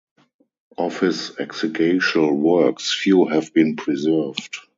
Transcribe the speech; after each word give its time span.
Of 0.79 0.99
his 0.99 1.37
exegetical 1.37 2.33
works 2.35 2.91
few 2.91 3.25
have 3.27 3.53
been 3.53 3.75
preserved. 3.75 4.57